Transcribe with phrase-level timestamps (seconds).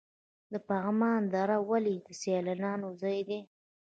[0.51, 3.39] د پغمان دره ولې د سیلانیانو ځای دی؟